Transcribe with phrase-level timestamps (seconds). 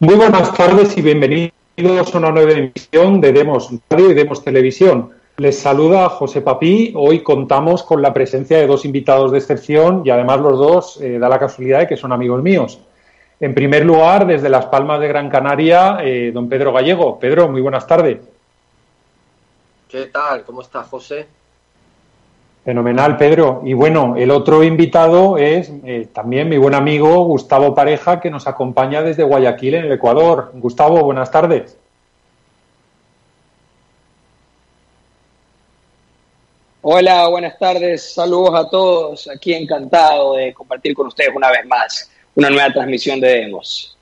[0.00, 5.10] Muy buenas tardes y bienvenidos a una nueva emisión de Demos Radio y Demos Televisión.
[5.38, 6.92] Les saluda José Papí.
[6.94, 11.18] Hoy contamos con la presencia de dos invitados de excepción y además los dos eh,
[11.18, 12.78] da la casualidad de que son amigos míos.
[13.40, 17.18] En primer lugar, desde Las Palmas de Gran Canaria, eh, don Pedro Gallego.
[17.18, 18.18] Pedro, muy buenas tardes.
[19.88, 20.44] ¿Qué tal?
[20.44, 21.26] ¿Cómo está José?
[22.62, 23.62] Fenomenal, Pedro.
[23.64, 28.46] Y bueno, el otro invitado es eh, también mi buen amigo Gustavo Pareja, que nos
[28.46, 30.50] acompaña desde Guayaquil, en el Ecuador.
[30.52, 31.78] Gustavo, buenas tardes.
[36.82, 38.12] Hola, buenas tardes.
[38.12, 39.28] Saludos a todos.
[39.28, 43.96] Aquí encantado de compartir con ustedes una vez más una nueva transmisión de Demos.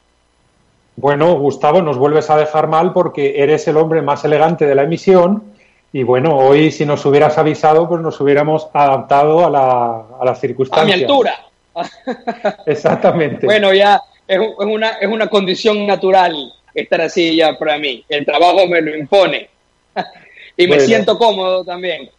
[0.97, 4.83] Bueno, Gustavo, nos vuelves a dejar mal porque eres el hombre más elegante de la
[4.83, 5.56] emisión
[5.97, 10.39] y bueno, hoy si nos hubieras avisado, pues nos hubiéramos adaptado a, la, a las
[10.39, 10.95] circunstancias.
[10.95, 11.47] A mi altura.
[12.67, 13.47] Exactamente.
[13.47, 18.05] bueno, ya es, una, es una condición natural estar así ya para mí.
[18.11, 19.49] El trabajo me lo impone.
[20.59, 22.11] y me siento cómodo también.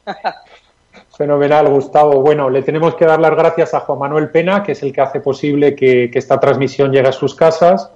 [1.16, 2.20] Fenomenal, Gustavo.
[2.22, 5.02] Bueno, le tenemos que dar las gracias a Juan Manuel Pena, que es el que
[5.02, 7.92] hace posible que, que esta transmisión llegue a sus casas.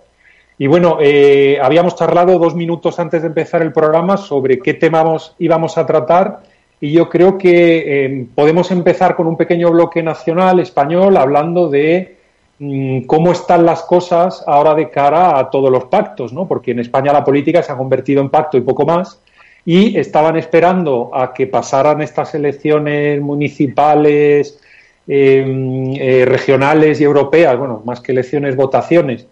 [0.62, 5.34] Y bueno, eh, habíamos charlado dos minutos antes de empezar el programa sobre qué temas
[5.40, 6.42] íbamos a tratar
[6.80, 12.16] y yo creo que eh, podemos empezar con un pequeño bloque nacional español hablando de
[12.59, 16.47] mm, cómo están las cosas ahora de cara a todos los pactos, ¿no?
[16.47, 19.19] Porque en España la política se ha convertido en pacto y poco más
[19.66, 24.62] y estaban esperando a que pasaran estas elecciones municipales,
[25.08, 29.25] eh, regionales y europeas, bueno, más que elecciones, votaciones,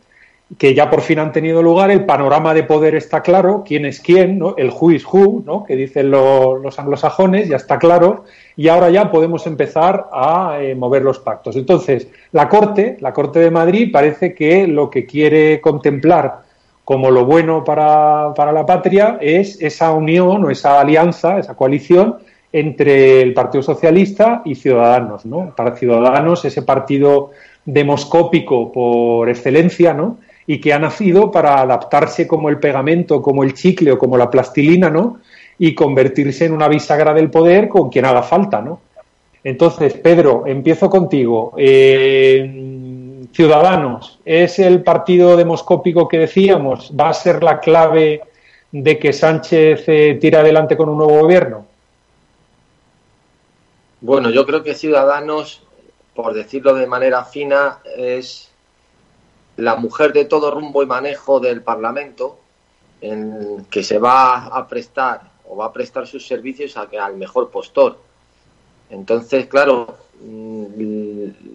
[0.58, 4.00] que ya por fin han tenido lugar, el panorama de poder está claro, quién es
[4.00, 4.56] quién, ¿no?
[4.58, 5.64] el who is who, ¿no?
[5.64, 8.24] que dicen los anglosajones, ya está claro,
[8.56, 11.56] y ahora ya podemos empezar a eh, mover los pactos.
[11.56, 16.50] Entonces, la Corte, la Corte de Madrid, parece que lo que quiere contemplar
[16.84, 22.18] como lo bueno para, para la patria es esa unión o esa alianza, esa coalición
[22.52, 25.54] entre el Partido Socialista y Ciudadanos, ¿no?
[25.56, 27.30] Para Ciudadanos, ese partido
[27.64, 30.18] demoscópico por excelencia, ¿no?
[30.50, 34.32] Y que ha nacido para adaptarse como el pegamento, como el chicle o como la
[34.32, 35.20] plastilina, ¿no?
[35.60, 38.82] Y convertirse en una bisagra del poder con quien haga falta, ¿no?
[39.44, 41.54] Entonces, Pedro, empiezo contigo.
[41.56, 46.92] Eh, Ciudadanos, ¿es el partido demoscópico que decíamos?
[47.00, 48.22] ¿Va a ser la clave
[48.72, 51.68] de que Sánchez eh, tire adelante con un nuevo gobierno?
[54.02, 55.62] Bueno, yo creo que Ciudadanos,
[56.16, 58.49] por decirlo de manera fina, es
[59.60, 62.40] la mujer de todo rumbo y manejo del Parlamento,
[63.02, 67.98] en que se va a prestar o va a prestar sus servicios al mejor postor.
[68.90, 70.66] Entonces, claro, mm,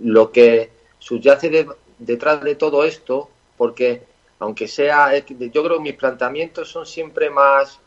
[0.04, 1.66] lo que subyace
[1.98, 4.02] detrás de todo esto, porque
[4.38, 7.78] aunque sea, yo creo que mis planteamientos son siempre más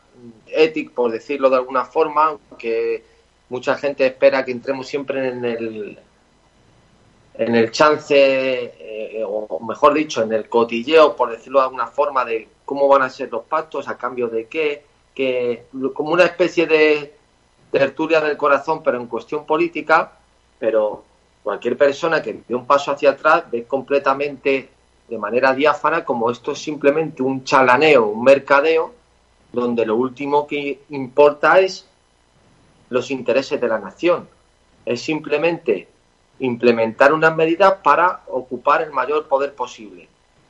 [0.48, 3.04] éticos, por decirlo de alguna forma, aunque
[3.48, 5.98] mucha gente espera que entremos siempre en el,
[7.38, 12.24] en el chance, eh, o mejor dicho, en el cotilleo, por decirlo de alguna forma,
[12.24, 14.82] de cómo van a ser los pactos, a cambio de qué,
[15.14, 17.14] que como una especie de
[17.70, 20.18] tertulia del corazón, pero en cuestión política,
[20.58, 21.04] pero
[21.44, 24.68] cualquier persona que dé un paso hacia atrás ve completamente
[25.08, 28.92] de manera diáfana como esto es simplemente un chalaneo, un mercadeo,
[29.52, 31.86] donde lo último que importa es
[32.90, 34.28] los intereses de la nación.
[34.84, 35.86] Es simplemente
[36.40, 40.08] implementar unas medidas para ocupar el mayor poder posible,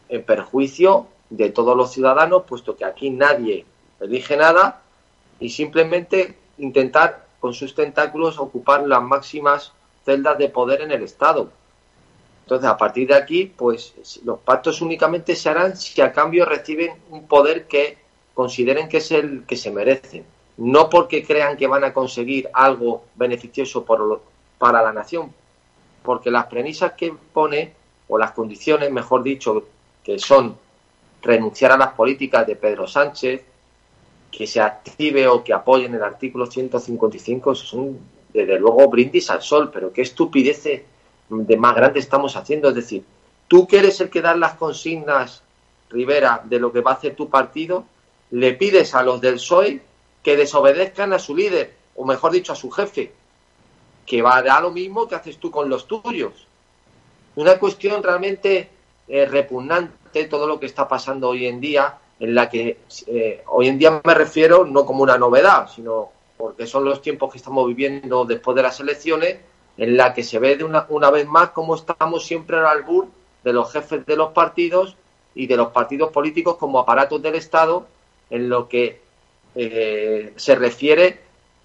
[0.08, 3.64] en perjuicio de todos los ciudadanos, puesto que aquí nadie
[4.00, 4.82] elige nada
[5.40, 9.72] y simplemente intentar con sus tentáculos ocupar las máximas
[10.04, 11.50] celdas de poder en el Estado.
[12.42, 16.92] Entonces, a partir de aquí, pues los pactos únicamente se harán si a cambio reciben
[17.10, 17.98] un poder que
[18.32, 20.24] consideren que es el que se merecen,
[20.56, 23.84] no porque crean que van a conseguir algo beneficioso
[24.58, 25.32] para la nación,
[26.02, 27.74] porque las premisas que pone,
[28.08, 29.64] o las condiciones, mejor dicho,
[30.02, 30.56] que son
[31.22, 33.42] renunciar a las políticas de Pedro Sánchez,
[34.30, 38.00] que se active o que apoyen el artículo 155, eso es un,
[38.32, 40.64] desde luego, brindis al sol, pero qué estupidez
[41.28, 42.68] de más grande estamos haciendo.
[42.68, 43.04] Es decir,
[43.46, 45.42] tú que eres el que da las consignas,
[45.90, 47.84] Rivera, de lo que va a hacer tu partido,
[48.30, 49.80] le pides a los del PSOE
[50.22, 53.12] que desobedezcan a su líder, o mejor dicho, a su jefe,
[54.08, 56.46] que va a lo mismo que haces tú con los tuyos.
[57.36, 58.70] Una cuestión realmente
[59.06, 63.68] eh, repugnante todo lo que está pasando hoy en día en la que eh, hoy
[63.68, 67.66] en día me refiero no como una novedad, sino porque son los tiempos que estamos
[67.68, 69.38] viviendo después de las elecciones,
[69.76, 73.06] en la que se ve de una, una vez más cómo estamos siempre al albur
[73.44, 74.96] de los jefes de los partidos
[75.34, 77.86] y de los partidos políticos como aparatos del Estado
[78.30, 79.00] en lo que
[79.54, 81.20] eh, se refiere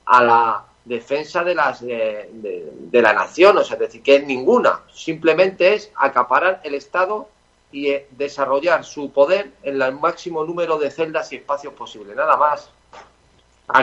[0.06, 4.26] a la defensa de, las, de, de, la nación, o sea, es decir, que es
[4.26, 7.28] ninguna, simplemente es acaparar el Estado
[7.72, 12.38] y eh, desarrollar su poder en el máximo número de celdas y espacios posible, nada
[12.38, 12.70] más.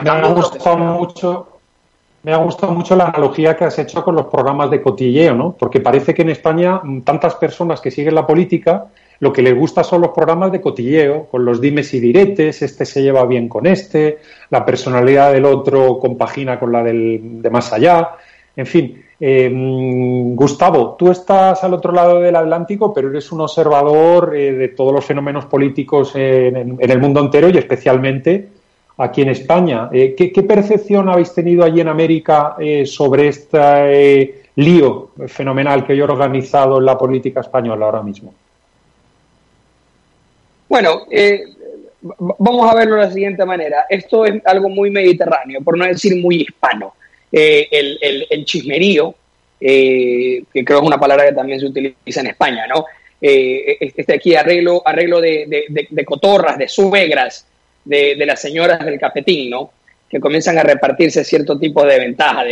[0.03, 1.47] me ha gustado mucho,
[2.23, 5.55] me ha gustado mucho la analogía que has hecho con los programas de cotilleo, ¿no?
[5.57, 8.85] Porque parece que en España mm, tantas personas que siguen la política
[9.21, 12.85] lo que les gusta son los programas de cotilleo, con los dimes y diretes, este
[12.85, 14.17] se lleva bien con este,
[14.49, 18.17] la personalidad del otro compagina con la del, de más allá,
[18.55, 24.35] en fin, Em, Gustavo, tú estás al otro lado del Atlántico, pero eres un observador
[24.35, 28.47] eh, de todos los fenómenos políticos en, el mundo entero y especialmente
[28.97, 29.89] aquí en España.
[29.93, 36.01] Eh, ¿qué, percepción habéis tenido allí en América eh, sobre este lío fenomenal que hay
[36.01, 38.33] organizado en la política española ahora mismo?
[40.71, 41.05] Bueno,
[42.39, 43.87] vamos a verlo de la siguiente manera.
[43.89, 46.93] Esto es algo muy mediterráneo, por no decir muy hispano.
[47.29, 47.67] Eh,
[48.29, 49.13] el, chismerío,
[49.59, 52.85] eh, que creo es una palabra que también se utiliza en España, ¿no?
[53.21, 57.45] Eh, este aquí arreglo, arreglo de, de, cotorras, de suegras,
[57.83, 59.73] de, de, las señoras del cafetín, ¿no?
[60.09, 62.45] Que comienzan a repartirse cierto tipo de ventaja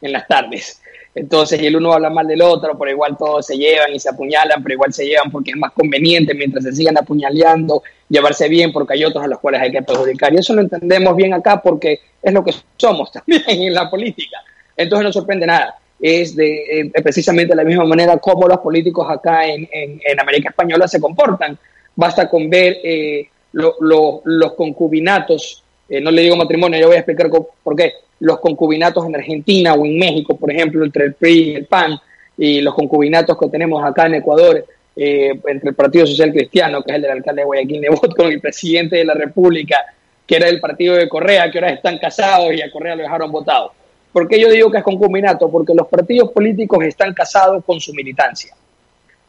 [0.00, 0.80] en las tardes.
[1.14, 4.10] Entonces, y el uno habla mal del otro, pero igual todos se llevan y se
[4.10, 8.72] apuñalan, pero igual se llevan porque es más conveniente mientras se sigan apuñaleando, llevarse bien,
[8.72, 10.32] porque hay otros a los cuales hay que perjudicar.
[10.32, 14.38] Y eso lo entendemos bien acá porque es lo que somos también en la política.
[14.76, 15.76] Entonces no sorprende nada.
[16.00, 20.86] Es de eh, precisamente la misma manera como los políticos acá en, en, América Española
[20.86, 21.58] se comportan.
[21.96, 27.28] Basta con ver eh, los concubinatos, eh, no le digo matrimonio, yo voy a explicar
[27.30, 31.54] por qué los concubinatos en Argentina o en México, por ejemplo, entre el PRI y
[31.54, 31.98] el PAN,
[32.36, 36.92] y los concubinatos que tenemos acá en Ecuador, eh, entre el Partido Social Cristiano, que
[36.92, 39.84] es el del alcalde de Guayaquil Nebot, con el presidente de la República,
[40.26, 43.30] que era el partido de Correa, que ahora están casados y a Correa lo dejaron
[43.30, 43.72] votado.
[44.12, 45.50] ¿Por qué yo digo que es concubinato?
[45.50, 48.54] Porque los partidos políticos están casados con su militancia,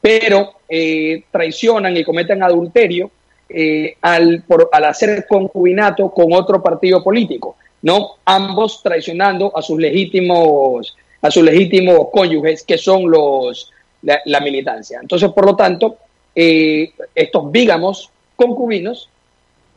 [0.02, 3.12] pero eh, traicionan y cometen adulterio
[3.48, 4.44] eh, al
[4.86, 7.58] hacer concubinato con otro partido político.
[7.82, 8.16] ¿No?
[8.26, 13.72] Ambos traicionando a sus legítimos, a sus legítimos cónyuges, que son los,
[14.02, 15.00] la, militancia.
[15.02, 15.98] Entonces, por lo tanto,
[16.36, 19.10] eh, estos vígamos concubinos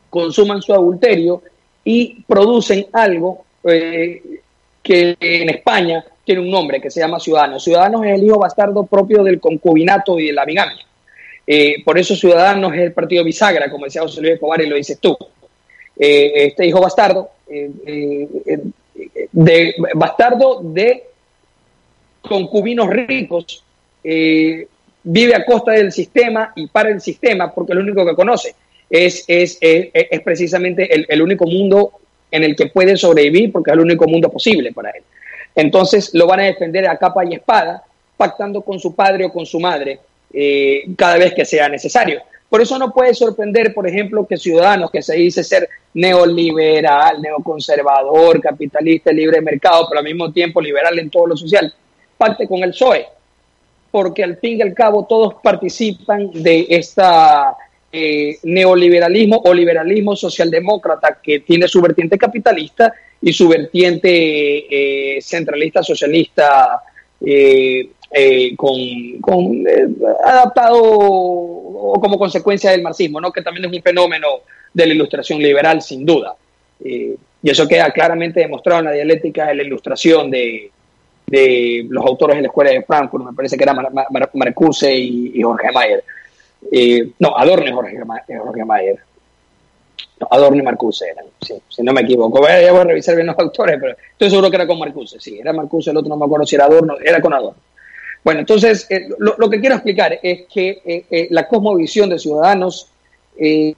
[0.09, 1.41] consuman su adulterio
[1.83, 4.21] y producen algo eh,
[4.81, 7.63] que en España tiene un nombre que se llama Ciudadanos.
[7.63, 10.85] Ciudadanos es el hijo bastardo propio del concubinato y de la bigamia.
[11.45, 14.75] Eh, por eso Ciudadanos es el partido bisagra, como decía José Luis Escobar y lo
[14.75, 15.17] dices tú.
[15.95, 18.59] Este hijo bastardo eh, eh,
[19.31, 21.03] de bastardo de
[22.21, 23.63] concubinos ricos,
[24.03, 24.67] eh,
[25.03, 28.55] vive a costa del sistema y para el sistema porque lo único que conoce
[28.89, 31.91] es, es, es, precisamente el, único mundo
[32.31, 35.03] en el que puede sobrevivir porque es el único mundo posible para él.
[35.55, 37.83] Entonces lo van a defender a capa y espada,
[38.15, 39.99] pactando con su padre o con su madre
[40.95, 42.21] cada vez que sea necesario.
[42.53, 48.39] Por eso no puede sorprender, por ejemplo, que Ciudadanos, que se dice ser neoliberal, neoconservador,
[48.39, 51.73] capitalista, libre de mercado, pero al mismo tiempo liberal en todo lo social,
[52.15, 53.07] parte con el PSOE,
[53.89, 57.57] porque al fin y al cabo todos participan de esta
[57.91, 65.81] eh, neoliberalismo o liberalismo socialdemócrata que tiene su vertiente capitalista y su vertiente eh, centralista
[65.81, 66.83] socialista
[67.19, 69.63] eh, eh, con,
[70.23, 73.31] adaptado o como consecuencia del marxismo, ¿no?
[73.31, 74.27] que también es un fenómeno
[74.73, 76.35] de la ilustración liberal, sin duda.
[76.83, 80.71] Eh, y eso queda claramente demostrado en la dialéctica de la ilustración de,
[81.27, 83.75] de los autores de la Escuela de Frankfurt, me parece que era
[84.33, 86.03] Marcuse y, Jorge Mayer.
[87.19, 87.97] no, Adorno y Jorge,
[88.37, 88.99] Jorge Mayer.
[90.29, 92.39] Adorno y Marcuse eran, si no me equivoco.
[92.39, 95.19] Voy a, voy a revisar bien los autores, pero estoy seguro que era con Marcuse,
[95.19, 97.59] sí, era Marcuse, el otro no me acuerdo si era Adorno, era con Adorno.
[98.23, 102.89] Bueno, entonces, eh, lo, que quiero explicar es que eh, eh, la cosmovisión de Ciudadanos
[103.35, 103.75] es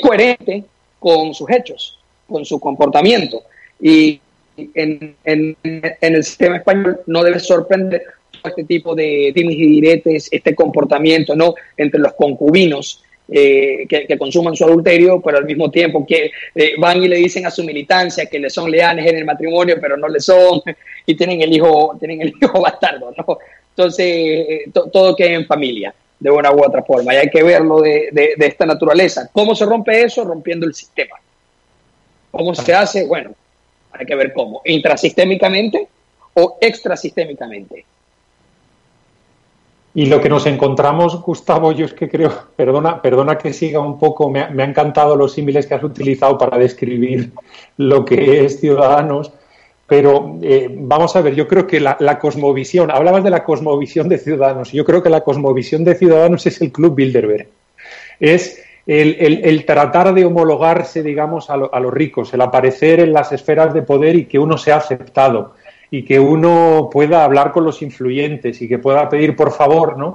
[0.00, 0.64] coherente
[0.98, 3.42] con sus hechos, con su comportamiento.
[3.80, 4.20] Y
[4.56, 8.04] en, en, en el sistema español no debe sorprender
[8.42, 11.54] este tipo de dimes y diretes, este comportamiento ¿no?
[11.76, 17.02] entre los concubinos eh, que, consuman su adulterio, pero al mismo tiempo que eh, van
[17.02, 20.08] y le dicen a su militancia que le son leales en el matrimonio, pero no
[20.08, 20.60] le son,
[21.06, 23.38] y tienen el hijo, tienen el hijo bastardo, ¿no?
[23.70, 27.80] Entonces, eh, todo queda en familia, de una u otra forma, y hay que verlo
[27.80, 29.30] de, de, esta naturaleza.
[29.32, 30.22] ¿Cómo se rompe eso?
[30.22, 31.16] Rompiendo el sistema.
[32.30, 33.06] ¿Cómo se hace?
[33.06, 33.34] Bueno,
[33.90, 34.60] hay que ver cómo.
[34.64, 35.88] Intrasistémicamente
[36.34, 37.84] o extrasistémicamente.
[39.96, 43.96] Y lo que nos encontramos, Gustavo, yo es que creo, perdona, perdona que siga un
[43.96, 47.30] poco, me, me han encantado los símiles que has utilizado para describir
[47.76, 49.32] lo que es Ciudadanos,
[49.86, 54.18] pero eh, vamos a ver, yo creo que la, cosmovisión, hablabas de la cosmovisión de
[54.18, 57.48] Ciudadanos, yo creo que la cosmovisión de Ciudadanos es el Club Bilderberg.
[58.18, 63.74] Es el, tratar de homologarse, digamos, a, a los ricos, el aparecer en las esferas
[63.74, 65.54] de poder y que uno sea aceptado
[65.96, 70.14] y que uno pueda hablar con los influyentes y que pueda pedir, por favor, ¿no?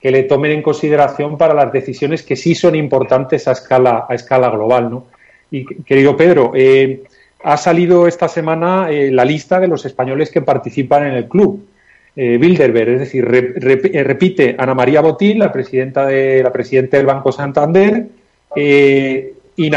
[0.00, 4.14] que le tomen en consideración para las decisiones que sí son importantes a escala, a
[4.14, 4.88] escala global.
[4.88, 5.06] ¿no?
[5.50, 7.02] Y querido Pedro, eh,
[7.42, 11.66] ha salido esta semana eh, la lista de los españoles que participan en el club.
[12.14, 17.32] Eh, Bilderberg, es decir, repite Ana María Botín, la presidenta de la presidenta del Banco
[17.32, 18.06] Santander,
[18.54, 19.72] y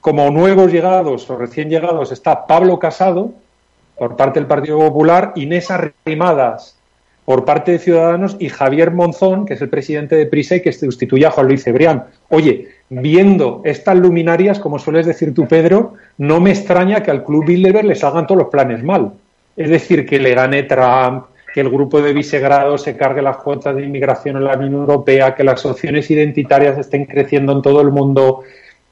[0.00, 3.34] como nuevos llegados o recién llegados está Pablo Casado,
[3.98, 6.76] por parte del Partido Popular, Inés Arrimadas
[7.26, 11.26] por parte de Ciudadanos y Javier Monzón, que es el presidente de PRISE, que sustituye
[11.26, 12.04] a Juan Luis Cebrián.
[12.28, 17.44] Oye, viendo estas luminarias, como sueles decir tú, Pedro, no me extraña que al Club
[17.44, 19.12] Bilderberg le salgan todos los planes mal.
[19.56, 23.74] Es decir, que le gane Trump, que el grupo de Visegrado se cargue las cuotas
[23.74, 27.90] de inmigración en la Unión Europea, que las opciones identitarias estén creciendo en todo el
[27.90, 28.42] mundo,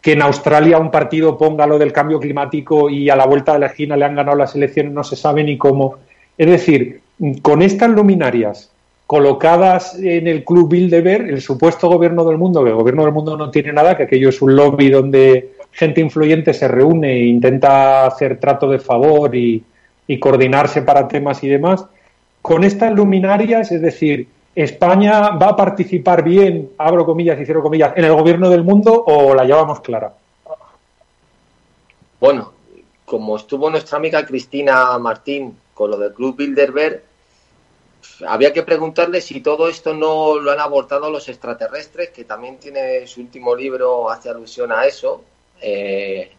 [0.05, 3.61] que en Australia un partido ponga lo del cambio climático y a la vuelta de
[3.61, 5.97] la esquina le han ganado las elecciones, no se sabe ni cómo.
[6.37, 7.01] Es decir,
[7.41, 8.71] con estas luminarias
[9.07, 13.35] colocadas en el Club Bilderberg, el supuesto gobierno del mundo, que el gobierno del mundo
[13.39, 18.05] no tiene nada, que aquello es un lobby donde gente influyente se reúne e intenta
[18.05, 19.65] hacer trato de favor y,
[20.07, 21.83] y coordinarse para temas y demás,
[22.43, 27.93] con estas luminarias, es decir, ¿España va a participar bien, abro comillas y cierro comillas,
[27.97, 30.15] en el gobierno del mundo o la llevamos clara?
[32.21, 32.53] Bueno,
[33.05, 37.03] como estuvo nuestra amiga Cristina Martín con lo del Club Bilderberg,
[38.29, 43.07] había que preguntarle si todo esto no lo han abortado los extraterrestres, que también tiene
[43.09, 45.23] su último libro, hace alusión a eso,
[45.61, 46.31] eh,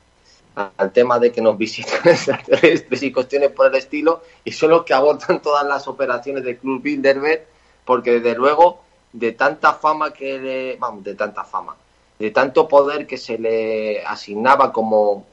[0.55, 4.85] al tema de que nos visitan extraterrestres y cuestiones por el estilo, y son los
[4.85, 7.54] que abortan todas las operaciones del Club Bilderberg
[7.85, 8.81] porque desde luego
[9.13, 11.75] de tanta fama que le, vamos, de tanta fama,
[12.19, 15.25] de tanto poder que se le asignaba como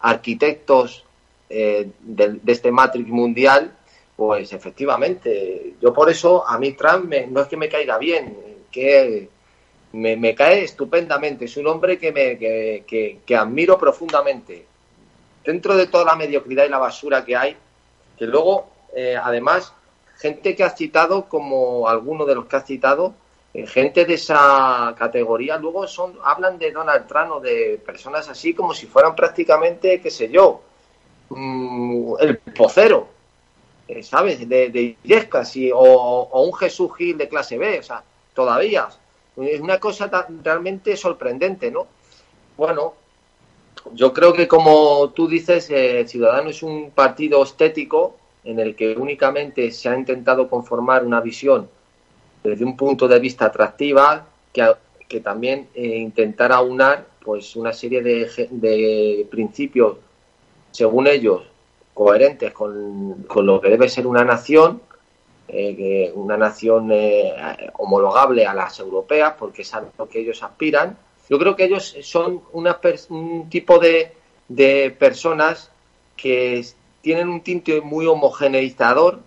[0.00, 1.04] arquitectos
[1.48, 3.76] eh, de, este Matrix mundial,
[4.16, 8.36] pues efectivamente, yo por eso a mí Trump no es que me caiga bien,
[8.70, 9.28] que
[9.92, 14.66] me, cae estupendamente, es un hombre que, me, que, admiro profundamente.
[15.44, 17.56] Dentro de toda la mediocridad y la basura que hay,
[18.18, 19.72] que luego, eh, además,
[20.20, 23.14] gente que has citado, como alguno de los que has citado,
[23.54, 28.52] eh, gente de esa categoría, luego son hablan de Donald Trump o de personas así
[28.52, 30.60] como si fueran prácticamente, qué sé yo,
[31.30, 33.08] mm, el pocero,
[33.88, 34.46] eh, ¿sabes?
[34.46, 38.02] De, de o, un Jesús Gil de clase B, o sea,
[38.34, 38.88] todavía.
[39.36, 40.10] Es una cosa
[40.42, 41.86] realmente sorprendente, ¿no?
[42.58, 42.94] Bueno,
[43.94, 48.94] yo creo que como tú dices, eh, Ciudadano es un partido estético en el que
[48.96, 51.68] únicamente se ha intentado conformar una visión
[52.42, 54.72] desde un punto de vista atractiva que,
[55.08, 59.98] que también eh, intentara aunar pues una serie de, de, principios
[60.70, 61.42] según ellos
[61.92, 64.80] coherentes con, con, lo que debe ser una nación
[65.52, 67.34] eh, una nación eh,
[67.78, 70.96] homologable a las europeas porque es a lo que ellos aspiran.
[71.28, 72.78] Yo creo que ellos son una,
[73.08, 74.12] un tipo de,
[74.46, 75.72] de personas
[76.16, 76.64] que
[77.02, 79.20] tienen un tinte muy homogeneizador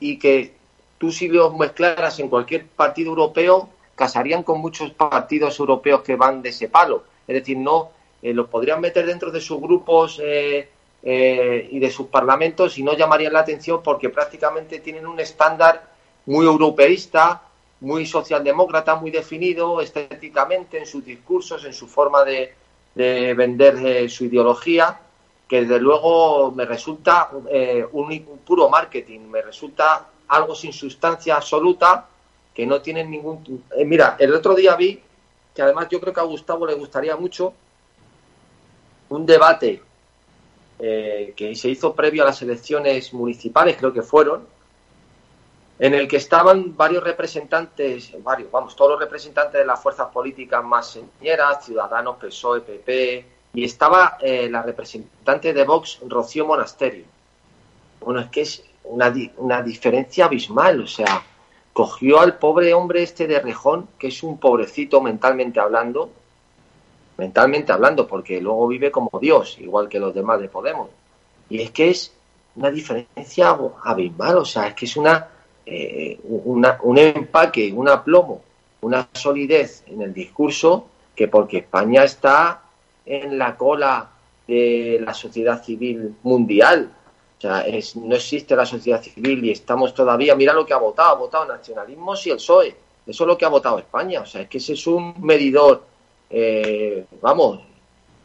[0.00, 0.54] y que
[1.02, 6.42] tú si los mezclaras en cualquier partido europeo, casarían con muchos partidos europeos que van
[6.42, 7.02] de ese palo.
[7.26, 7.90] Es decir, no
[8.22, 10.68] eh, los podrían meter dentro de sus grupos eh,
[11.02, 15.90] eh, y de sus parlamentos y no llamarían la atención porque prácticamente tienen un estándar
[16.26, 17.42] muy europeísta,
[17.80, 22.54] muy socialdemócrata, muy definido estéticamente en sus discursos, en su forma de,
[22.94, 25.00] de vender su ideología
[25.52, 32.08] que desde luego me resulta eh, un, puro marketing, me resulta algo sin sustancia absoluta,
[32.54, 33.62] que no tiene ningún...
[33.76, 34.98] Eh, mira, el otro día vi,
[35.54, 37.52] que además yo creo que a Gustavo le gustaría mucho,
[39.10, 39.82] un debate
[40.78, 44.46] eh, que se hizo previo a las elecciones municipales, creo que fueron,
[45.78, 50.64] en el que estaban varios representantes, varios, vamos, todos los representantes de las fuerzas políticas
[50.64, 57.04] más señeras, Ciudadanos, PSOE, PP, y estaba eh, la representante de Vox, Rocío Monasterio.
[58.00, 61.22] Bueno, es que es una, una diferencia abismal, o sea,
[61.72, 66.10] cogió al pobre hombre este de Rejón, que es un pobrecito mentalmente hablando,
[67.18, 70.88] mentalmente hablando, porque luego vive como Dios, igual que los demás de Podemos.
[71.48, 72.12] Y es que es
[72.56, 75.28] una diferencia abismal, o sea, es que es una,
[75.66, 78.42] eh, un empaque, un aplomo,
[78.80, 82.61] una solidez en el discurso que porque España está
[83.06, 84.10] en la cola
[84.46, 86.90] de la sociedad civil mundial,
[87.38, 90.78] o sea, es, no existe la sociedad civil y estamos todavía, mira lo que ha
[90.78, 94.26] votado, ha votado nacionalismo y el PSOE, eso es lo que ha votado España, o
[94.26, 95.92] sea, es que ese es un medidor
[96.34, 97.60] eh, vamos,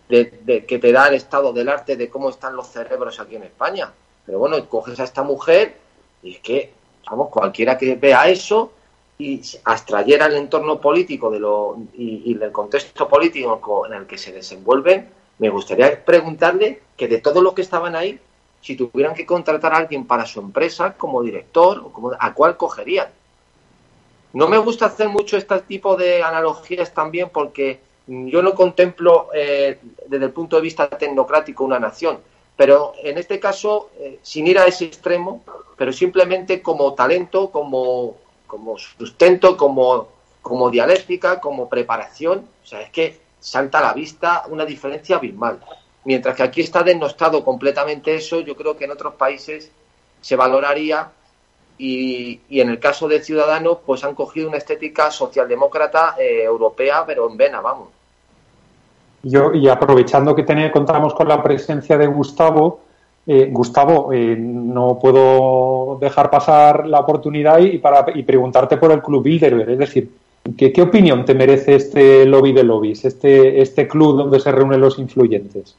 [0.07, 3.43] de, que te da el estado del arte de cómo están los cerebros aquí en
[3.43, 3.91] España.
[4.25, 5.75] Pero bueno, coges a esta mujer
[6.23, 6.71] y es que,
[7.09, 8.71] vamos, cualquiera que vea eso
[9.19, 14.31] y abstrayera el entorno político de lo, y, del contexto político en el que se
[14.31, 15.09] desenvuelven,
[15.39, 18.19] me gustaría preguntarle que de todos los que estaban ahí,
[18.61, 22.57] si tuvieran que contratar a alguien para su empresa como director, o como, ¿a cuál
[22.57, 23.07] cogerían?
[24.33, 29.79] No me gusta hacer mucho este tipo de analogías también porque yo no contemplo eh,
[30.07, 32.19] desde el punto de vista tecnocrático una nación,
[32.55, 35.43] pero en este caso, eh, sin ir a ese extremo,
[35.75, 38.17] pero simplemente como talento, como,
[38.47, 40.07] como sustento, como,
[40.41, 45.59] como dialéctica, como preparación, o sea, es que salta a la vista una diferencia abismal.
[46.05, 49.71] Mientras que aquí está denostado completamente eso, yo creo que en otros países
[50.21, 51.11] se valoraría
[51.77, 57.29] y, en el caso de Ciudadanos, pues han cogido una estética socialdemócrata eh, europea, pero
[57.29, 57.89] en vena, vamos.
[59.23, 62.79] Yo, y aprovechando que contamos con la presencia de Gustavo,
[63.27, 69.01] eh, Gustavo, eh, no puedo dejar pasar la oportunidad y, para, y preguntarte por el
[69.01, 69.71] Club Bilderberg.
[69.71, 70.09] Es decir,
[70.57, 74.79] ¿qué, ¿qué, opinión te merece este lobby de lobbies, este, este club donde se reúnen
[74.79, 75.75] los influyentes?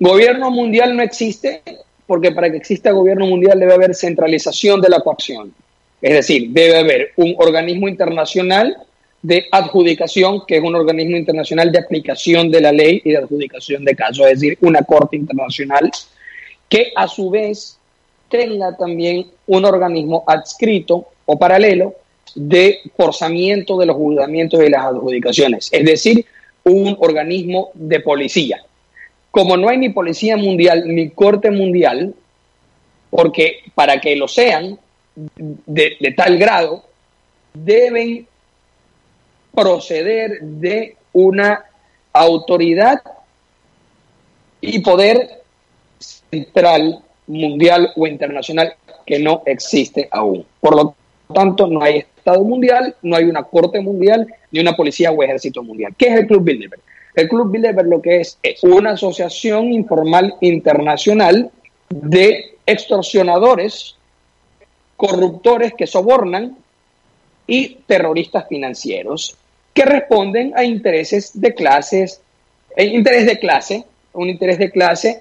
[0.00, 1.62] Gobierno mundial no existe
[2.06, 5.52] porque para que exista gobierno mundial debe haber centralización de la coacción.
[6.00, 8.76] Es decir, debe haber un organismo internacional
[9.26, 13.84] de adjudicación, que es un organismo internacional de aplicación de la ley y de adjudicación
[13.84, 15.90] de casos, es decir, una corte internacional
[16.68, 17.76] que a su vez
[18.28, 21.94] tenga también un organismo adscrito o paralelo
[22.36, 26.24] de forzamiento de los juzgamientos y las adjudicaciones, es decir,
[26.62, 28.62] un organismo de policía.
[29.32, 32.14] Como no hay ni policía mundial ni corte mundial,
[33.10, 34.78] porque para que lo sean
[35.16, 36.84] de, de tal grado,
[37.52, 38.28] deben
[39.56, 41.64] proceder de una
[42.12, 43.02] autoridad
[44.60, 45.42] y poder
[45.98, 48.74] central, mundial o internacional
[49.06, 50.44] que no existe aún.
[50.60, 50.94] Por lo
[51.32, 55.62] tanto, no hay Estado mundial, no hay una Corte mundial, ni una policía o ejército
[55.62, 55.94] mundial.
[55.96, 56.82] ¿Qué es el Club Bilderberg?
[57.14, 61.50] El Club Bilderberg lo que es es una asociación informal internacional
[61.88, 63.96] de extorsionadores,
[64.96, 66.58] corruptores que sobornan
[67.46, 69.38] y terroristas financieros
[69.76, 72.22] que responden a intereses de clases,
[72.74, 73.84] eh, interés de clase,
[74.14, 75.20] un interés de clase,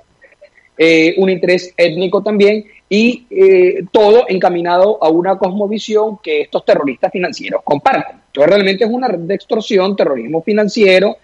[0.77, 7.11] eh, un interés étnico también, y eh, todo encaminado a una cosmovisión que estos terroristas
[7.11, 8.15] financieros comparten.
[8.27, 11.17] Entonces realmente es una red de extorsión, terrorismo financiero,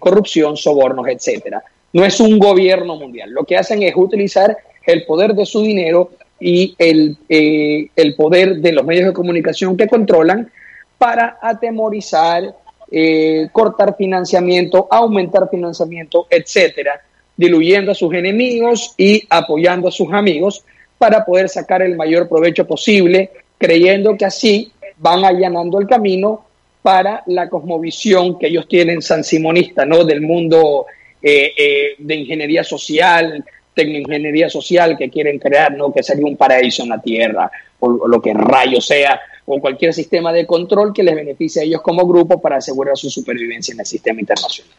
[0.00, 1.62] corrupción, sobornos, etcétera.
[1.92, 3.30] No es un gobierno mundial.
[3.30, 8.72] Lo que hacen es utilizar el poder de su dinero y el, el poder de
[8.72, 10.50] los medios de comunicación que controlan
[10.98, 12.54] para atemorizar,
[12.90, 17.00] eh, cortar financiamiento, aumentar financiamiento, etcétera,
[17.36, 20.64] diluyendo a sus enemigos y apoyando a sus amigos
[20.98, 26.44] para poder sacar el mayor provecho posible, creyendo que así van allanando el camino
[26.82, 30.04] para la cosmovisión que ellos tienen sansimonista, ¿no?
[30.04, 30.86] Del mundo
[31.22, 35.92] eh, eh, de ingeniería social, tecnoingeniería social que quieren crear, ¿no?
[35.92, 40.30] Que sería un paraíso en la tierra, o lo que rayo sea, o cualquier sistema
[40.30, 43.86] de control que les beneficie a ellos como grupo para asegurar su supervivencia en el
[43.86, 44.74] sistema internacional.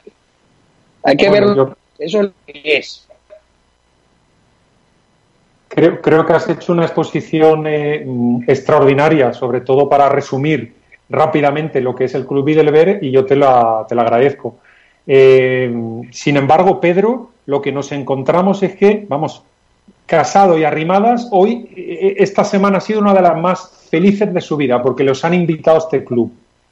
[1.04, 1.44] Hay que ver
[1.98, 3.08] eso lo que es.
[5.68, 8.06] Creo, creo, que has hecho una exposición eh,
[8.48, 10.74] extraordinaria, sobre todo para resumir
[11.10, 14.58] rápidamente lo que es el Club Bilderberg y yo te la, te la agradezco.
[15.08, 15.74] Eh,
[16.12, 19.44] sin embargo, Pedro, lo que nos encontramos es que, vamos,
[20.10, 24.42] Casado y Arrimadas, hoy, eh, esta semana ha sido una de las más felices de
[24.42, 26.32] su vida porque los han invitado a este club.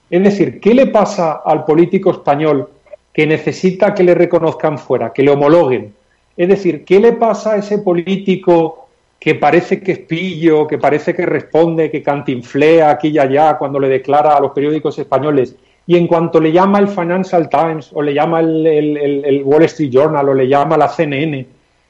[0.09, 2.69] Es decir, ¿qué le pasa al político español
[3.17, 5.91] que necesita que le reconozcan fuera, que le homologuen.
[6.37, 11.15] Es decir, ¿qué le pasa a ese político que parece que es pillo, que parece
[11.15, 15.55] que responde, que cantinflea aquí y allá cuando le declara a los periódicos españoles?
[15.87, 20.29] Y en cuanto le llama el Financial Times o le llama el, Wall Street Journal
[20.29, 21.43] o le llama la CNN,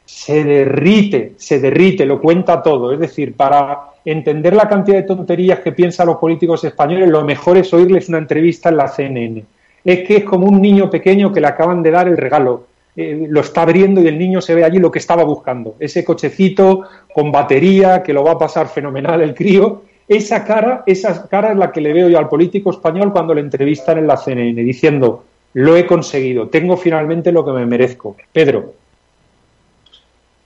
[0.07, 2.91] se derrite, se derrite, lo cuenta todo.
[2.91, 7.57] Es decir, para entender la cantidad de tonterías que piensan los políticos españoles, lo mejor
[7.57, 9.43] es oírles una entrevista en la CNN.
[9.83, 12.65] Es que es como un niño pequeño que le acaban de dar el regalo.
[12.95, 15.75] Eh, lo está abriendo y el niño se ve allí lo que estaba buscando.
[15.79, 21.27] Ese cochecito con batería que lo va a pasar fenomenal el crío esa cara, esa
[21.27, 24.15] cara es la que le veo yo al político español cuando le entrevistan en la
[24.15, 28.15] CNN, diciendo, lo he conseguido, tengo finalmente lo que me merezco.
[28.31, 28.73] Pedro.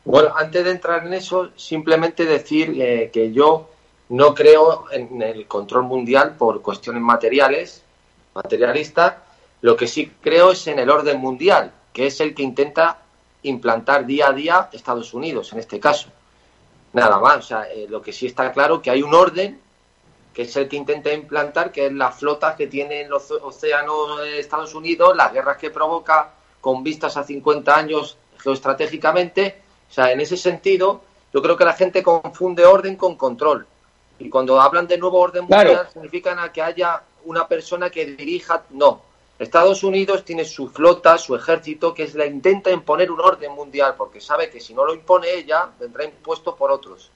[0.04, 3.70] Bueno, antes de entrar en eso, simplemente decir eh, que yo
[4.10, 7.84] no creo en el control mundial por cuestiones materiales,
[8.34, 9.16] materialistas.
[9.62, 12.98] Lo que sí creo es en el orden mundial, que es el que intenta
[13.44, 16.10] implantar día a día Estados Unidos, en este caso
[16.94, 17.38] nada más.
[17.38, 19.60] O sea, eh, lo que sí está claro que hay un orden
[20.34, 24.74] que es el que intenta implantar, que es la flota que tienen los océanos Estados
[24.74, 29.62] Unidos, las guerras que provoca con vistas a 50 años geoestratégicamente.
[29.92, 31.02] O sea, en ese sentido,
[31.34, 33.68] yo creo que la gente confunde orden con control.
[34.20, 38.64] Y cuando hablan de nuevo orden mundial, significan que haya una persona que dirija.
[38.70, 39.02] No,
[39.38, 43.96] Estados Unidos tiene su flota, su ejército, que es la intenta imponer un orden mundial,
[43.98, 47.12] porque sabe que si no lo impone ella, vendrá impuesto por otros.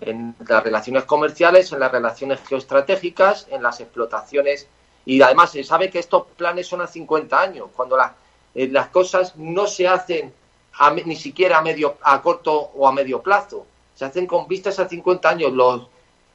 [0.00, 4.66] En las relaciones comerciales, en las relaciones geoestratégicas, en las explotaciones.
[5.04, 7.98] Y además se sabe que estos planes son a 50 años, cuando
[8.54, 10.32] eh, las cosas no se hacen
[11.04, 14.88] ni siquiera a, medio, a corto o a medio plazo, se hacen con vistas a
[14.88, 15.52] 50 años.
[15.52, 15.88] Los,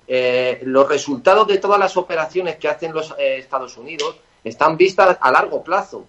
[0.08, 5.18] eh, los resultados de todas las operaciones que hacen los eh, Estados Unidos están vistas
[5.20, 6.06] a largo plazo.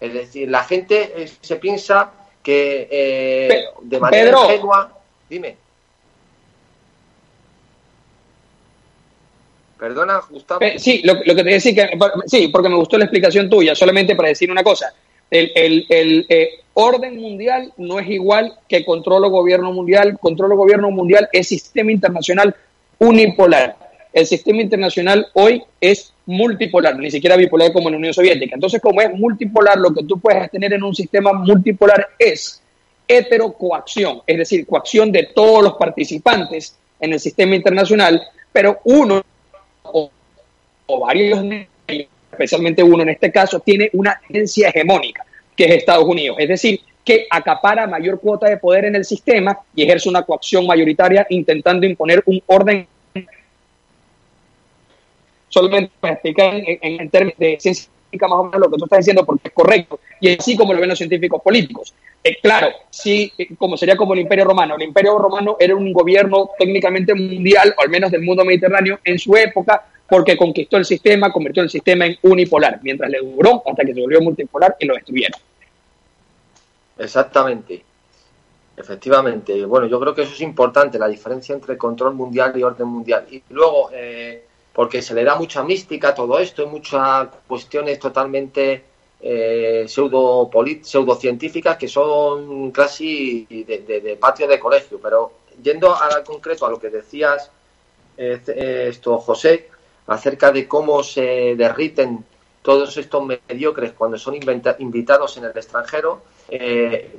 [0.00, 2.10] Es decir, la gente eh, se piensa
[2.42, 4.92] que eh, de manera ingenua.
[5.28, 5.56] Dime.
[9.78, 10.60] Perdona, Gustavo.
[10.76, 13.74] Sí, lo, que te decía que sí, porque me gustó la explicación tuya.
[13.74, 14.92] Solamente para decir una cosa,
[15.30, 20.18] el, el, eh, orden mundial no es igual que control o gobierno mundial.
[20.20, 22.54] Control o gobierno mundial es sistema internacional
[22.98, 23.76] unipolar.
[24.12, 28.54] El sistema internacional hoy es multipolar, ni siquiera bipolar como en la Unión Soviética.
[28.54, 32.62] Entonces, como es multipolar, lo que tú puedes tener en un sistema multipolar es
[33.06, 39.22] heterocoacción, es decir, coacción de todos los participantes en el sistema internacional, pero uno
[39.82, 40.10] o,
[41.00, 41.40] varios,
[42.34, 45.24] especialmente uno en este caso, tiene una agencia hegemónica,
[45.56, 49.58] que es Estados Unidos, es decir, que acapara mayor cuota de poder en el sistema
[49.74, 52.86] y ejerce una coacción mayoritaria intentando imponer un orden
[55.48, 57.90] solamente para explicar en, términos de ciencia
[58.22, 60.80] más o menos lo que tú estás diciendo porque es correcto y así como lo
[60.80, 61.94] ven los científicos políticos.
[62.22, 64.76] Eh, claro, sí, eh, como sería como el Imperio Romano.
[64.76, 69.18] El Imperio Romano era un gobierno técnicamente mundial, o al menos del mundo mediterráneo, en
[69.18, 73.84] su época, porque conquistó el sistema, convirtió el sistema en unipolar, mientras le duró hasta
[73.84, 75.40] que se volvió multipolar y lo destruyeron.
[76.98, 77.82] Exactamente.
[78.76, 79.64] Efectivamente.
[79.66, 83.26] Bueno, yo creo que eso es importante, la diferencia entre control mundial y orden mundial.
[83.30, 87.98] Y luego, eh, porque se le da mucha mística a todo esto, y muchas cuestiones
[87.98, 88.82] totalmente
[89.20, 90.50] eh, pseudo
[90.82, 94.98] pseudocientíficas que son casi de, patio de colegio.
[95.00, 97.50] Pero yendo al concreto a lo que decías,
[98.16, 99.68] eh, esto, José,
[100.06, 102.24] acerca de cómo se derriten
[102.62, 104.34] todos estos mediocres cuando son
[104.78, 107.14] invitados en el extranjero, eh,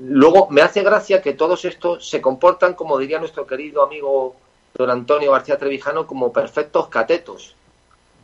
[0.00, 4.36] luego me hace gracia que todos estos se comportan, como diría nuestro querido amigo
[4.74, 7.54] don Antonio García Trevijano como perfectos catetos,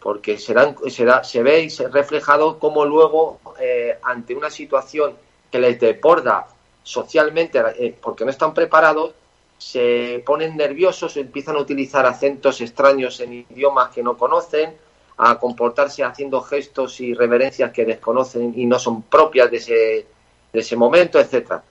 [0.00, 5.14] porque serán, será, se ve y se reflejado como luego, eh, ante una situación
[5.50, 6.46] que les deporda
[6.82, 9.12] socialmente, eh, porque no están preparados,
[9.60, 14.74] se ponen nerviosos, empiezan a utilizar acentos extraños en idiomas que no conocen,
[15.18, 20.06] a comportarse haciendo gestos y reverencias que desconocen y no son propias de ese,
[20.50, 21.62] de ese momento, etcétera.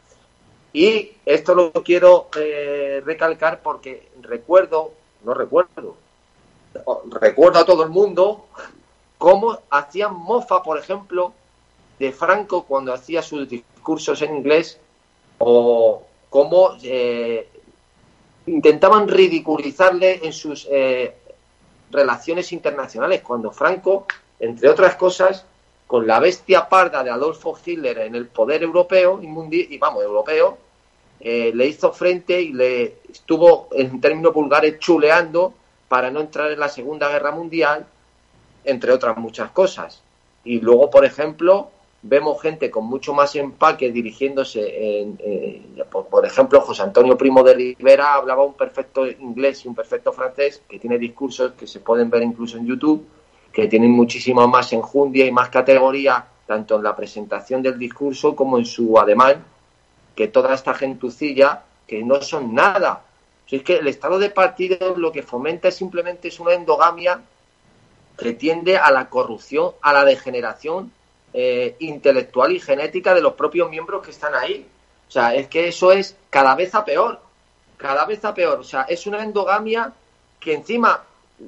[0.71, 4.91] Y esto lo quiero eh, recalcar porque recuerdo,
[5.23, 5.95] no recuerdo,
[7.09, 8.45] recuerdo a todo el mundo
[9.17, 11.33] cómo hacían mofa, por ejemplo,
[11.97, 14.79] de Franco cuando hacía sus discursos en inglés
[15.39, 17.49] o cómo eh,
[18.49, 21.13] intentaban ridiculizarle en sus eh,
[21.91, 24.05] relaciones internacionales, cuando Franco,
[24.39, 25.45] entre otras cosas,
[25.87, 30.57] con la bestia parda de Adolfo Hitler en el poder europeo y vamos, europeo,
[31.19, 35.53] eh, le hizo frente y le estuvo, en términos vulgares, chuleando
[35.87, 37.85] para no entrar en la Segunda Guerra Mundial,
[38.63, 40.01] entre otras muchas cosas.
[40.43, 45.17] Y luego, por ejemplo, vemos gente con mucho más empaque dirigiéndose, en,
[45.89, 50.61] por, ejemplo, José Antonio Primo de Rivera hablaba un perfecto inglés y un perfecto francés,
[50.67, 53.05] que tiene discursos que se pueden ver incluso en YouTube,
[53.51, 58.57] que tienen muchísimo más enjundia y más categoría, tanto en la presentación del discurso como
[58.57, 59.43] en su ademán,
[60.15, 63.03] que toda esta gentucilla, que no son nada.
[63.45, 67.21] Si es que el estado de partido lo que fomenta simplemente es una endogamia
[68.17, 70.91] que tiende a la corrupción, a la degeneración
[71.31, 74.65] eh, intelectual y genética de los propios miembros que están ahí.
[75.07, 77.19] O sea, es que eso es cada vez a peor,
[77.77, 78.59] cada vez a peor.
[78.59, 79.93] O sea, es una endogamia
[80.39, 81.03] que encima,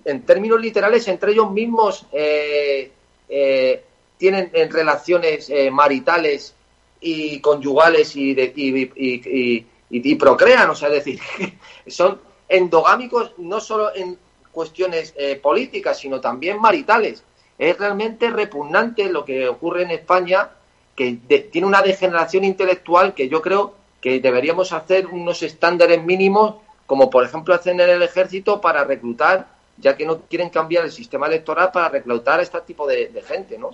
[0.06, 2.92] en términos literales, entre ellos mismos eh,
[3.28, 3.84] eh,
[4.18, 6.54] tienen relaciones maritales
[7.00, 10.70] y conyugales y, y, y, procrean.
[10.70, 11.20] O sea, es decir,
[11.88, 14.16] son endogámicos no solo en
[14.52, 17.24] cuestiones políticas, sino también maritales.
[17.62, 20.50] Es realmente repugnante lo que ocurre en España,
[20.96, 21.20] que
[21.52, 26.56] tiene una degeneración intelectual que yo creo que deberíamos hacer unos estándares mínimos,
[26.88, 29.46] como por ejemplo hacen en el ejército para reclutar,
[29.78, 33.60] ya que no quieren cambiar el sistema electoral para reclutar a este tipo de, gente,
[33.60, 33.70] ¿no?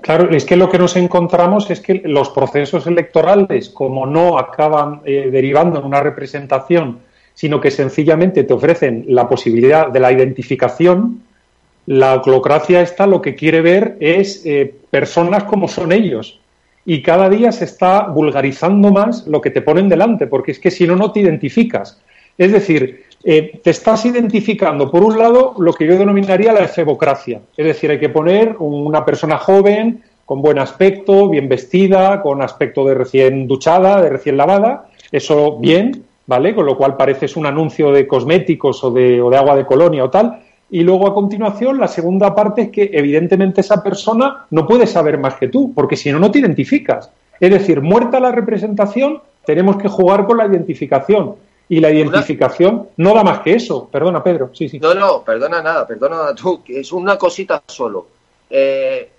[0.00, 5.00] Claro, es que lo que nos encontramos es que los procesos electorales, como no acaban
[5.04, 7.00] eh, derivando en una representación,
[7.34, 11.24] sino que sencillamente te ofrecen la posibilidad de la identificación,
[11.86, 16.40] la oclocracia está lo que quiere ver es eh, personas como son ellos.
[16.84, 20.70] Y cada día se está vulgarizando más lo que te ponen delante, porque es que
[20.70, 22.00] si no, no te identificas.
[22.36, 27.40] Es decir, eh, te estás identificando, por un lado, lo que yo denominaría la efebocracia.
[27.56, 32.84] Es decir, hay que poner una persona joven, con buen aspecto, bien vestida, con aspecto
[32.84, 34.88] de recién duchada, de recién lavada.
[35.10, 36.54] Eso bien, ¿vale?
[36.54, 40.04] Con lo cual pareces un anuncio de cosméticos o de, o de agua de colonia
[40.04, 40.40] o tal
[40.72, 45.18] y luego a continuación la segunda parte es que evidentemente esa persona no puede saber
[45.18, 47.10] más que tú, porque si no, no te identificas.
[47.38, 51.36] Es decir, muerta la representación, tenemos que jugar con la identificación.
[51.68, 53.86] Y la identificación no da más que eso.
[53.92, 54.50] Perdona, Pedro.
[54.54, 54.78] Sí, sí.
[54.78, 58.06] No, no, perdona nada, perdona tú, que es una cosita solo.
[58.48, 59.10] Eh,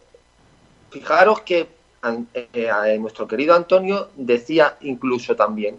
[0.89, 1.67] fijaros que
[2.33, 5.77] eh, nuestro querido Antonio decía incluso también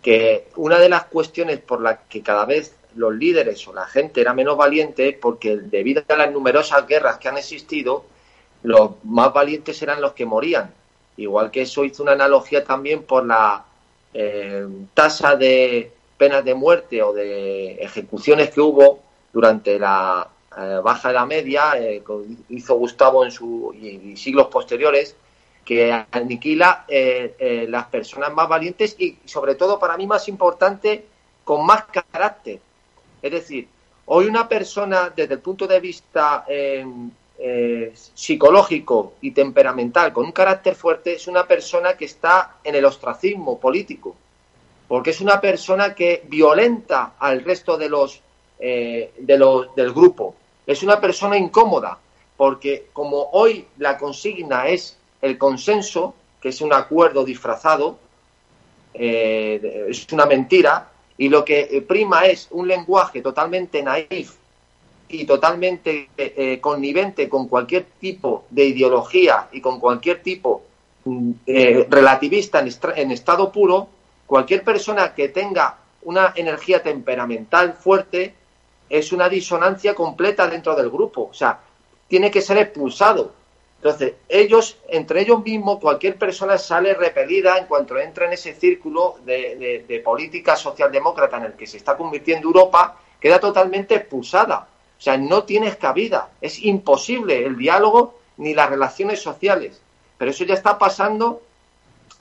[0.00, 4.20] que una de las cuestiones por las que cada vez los líderes o la gente
[4.20, 8.04] era menos valiente porque debido a las numerosas guerras que han existido,
[8.62, 10.72] los más valientes eran los que morían.
[11.16, 13.64] Igual que eso hizo una analogía también por la
[14.14, 19.00] eh, tasa de penas de muerte o de ejecuciones que hubo
[19.32, 22.02] durante la eh, baja de la media, eh,
[22.50, 25.16] hizo Gustavo en su y, siglos posteriores,
[25.64, 31.06] que aniquila las personas más valientes y sobre todo para mí más importante
[31.44, 32.58] con más carácter
[33.22, 33.68] es decir,
[34.06, 40.32] hoy una persona desde el punto de vista em, eh, psicológico y temperamental con un
[40.32, 44.14] carácter fuerte es una persona que está en el ostracismo político,
[44.86, 48.20] porque es una persona que violenta al resto de los,
[48.58, 50.34] eh, de los del grupo.
[50.66, 51.98] Es una persona incómoda,
[52.36, 57.98] porque como hoy la consigna es el consenso, que es un acuerdo disfrazado,
[58.94, 60.91] eh, es una mentira,
[61.22, 64.32] y lo que eh, prima es un lenguaje totalmente naif
[65.08, 70.64] y totalmente eh, eh, connivente con cualquier tipo de ideología y con cualquier tipo
[71.04, 71.30] mm,
[71.88, 73.86] relativista en, estado puro,
[74.26, 78.34] cualquier persona que tenga una energía temperamental fuerte
[78.88, 81.28] es una disonancia completa dentro del grupo.
[81.30, 81.60] O sea,
[82.08, 83.32] tiene que ser expulsado.
[83.82, 89.16] Entonces, ellos, entre ellos mismos, cualquier persona sale repelida en cuanto entra en ese círculo
[89.24, 94.68] de, política socialdemócrata en el que se está convirtiendo Europa, queda totalmente expulsada.
[94.96, 96.28] O sea, no tienes cabida.
[96.40, 99.82] Es imposible el diálogo ni las relaciones sociales.
[100.16, 101.42] Pero eso ya está pasando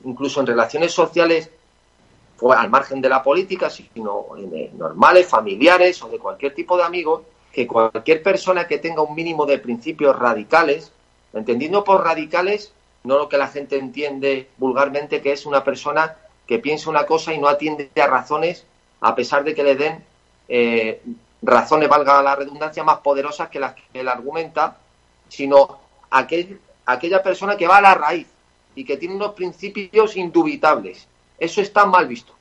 [0.04, 1.52] incluso en relaciones sociales
[2.58, 7.21] al margen de la política, sino en normales, familiares o de cualquier tipo de amigos,
[7.54, 10.91] que cualquier persona que tenga un mínimo de principios radicales,
[11.34, 16.60] Entendiendo por radicales, no lo que la gente entiende vulgarmente, que es una persona que
[16.60, 18.65] piensa una cosa y no atiende a razones,
[19.00, 20.04] a pesar de que le den
[20.48, 21.02] eh,
[21.41, 24.78] razones, valga la redundancia, más poderosas que las que él argumenta,
[25.30, 28.28] sino aquel, aquella persona que va a la raíz
[28.76, 31.08] y que tiene unos principios indubitables.
[31.39, 32.34] Eso está mal visto,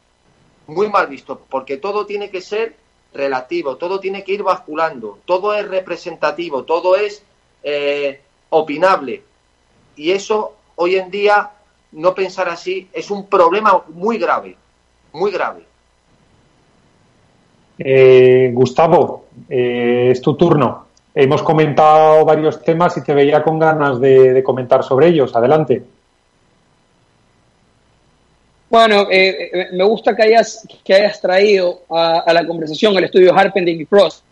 [0.66, 2.76] muy mal visto, porque todo tiene que ser
[3.14, 7.22] relativo, todo tiene que ir basculando, todo es representativo, todo es
[7.62, 8.20] eh,
[8.50, 9.22] opinable.
[9.96, 11.50] Y eso hoy en día,
[11.92, 14.56] no pensar así, es un problema muy grave,
[15.12, 15.64] muy grave.
[17.78, 20.86] Eh, Gustavo, eh, es tu turno.
[21.14, 25.34] hemos comentado varios temas y te veía con ganas de, comentar sobre ellos.
[25.34, 25.82] Adelante.
[28.68, 33.80] Bueno, eh, me gusta que hayas, que hayas traído a, la conversación el estudio Harpending
[33.80, 34.24] y Frost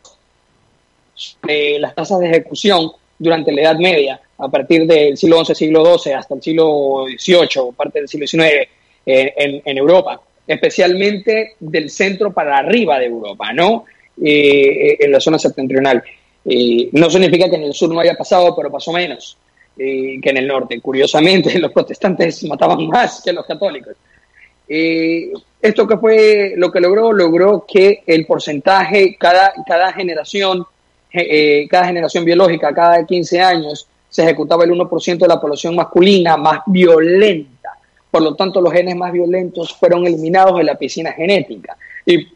[1.43, 5.99] de las tasas de ejecución durante la Edad Media, a partir del siglo XI, siglo
[5.99, 8.69] XII, hasta el siglo XVIII, parte del siglo XIX
[9.05, 13.85] en, en, Europa, especialmente del centro para arriba de Europa, ¿no?
[14.23, 16.03] Eh, en la zona septentrional.
[16.93, 19.37] no significa que en el sur no haya pasado, pero pasó menos
[19.77, 20.81] que en el norte.
[20.81, 23.97] Curiosamente, los protestantes mataban más que los católicos.
[24.69, 30.65] esto que fue lo que logró, logró que el porcentaje, cada, cada generación
[31.13, 36.37] eh, cada generación biológica, cada 15 años, se ejecutaba el 1% de la población masculina
[36.37, 37.71] más violenta.
[38.11, 41.77] Por lo tanto, los genes más violentos fueron eliminados de la piscina genética.
[42.07, 42.27] Y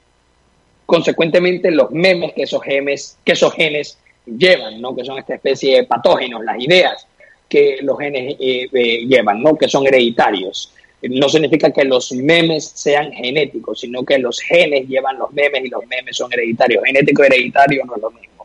[0.84, 4.94] consecuentemente los memes que esos genes, que esos genes llevan, ¿no?
[4.94, 7.06] que son esta especie de patógenos, las ideas
[7.48, 9.56] que los genes eh, eh, llevan, ¿no?
[9.56, 10.72] que son hereditarios.
[11.02, 15.68] No significa que los memes sean genéticos, sino que los genes llevan los memes y
[15.68, 16.84] los memes son hereditarios.
[16.84, 18.41] Genético hereditario no es lo mismo.